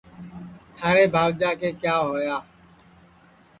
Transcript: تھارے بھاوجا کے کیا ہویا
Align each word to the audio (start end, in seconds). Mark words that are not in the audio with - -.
تھارے 0.75 1.05
بھاوجا 1.15 1.51
کے 1.59 1.69
کیا 1.81 1.95
ہویا 2.05 2.37